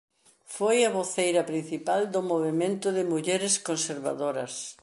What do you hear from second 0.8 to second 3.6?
a voceira principal do movemento de mulleres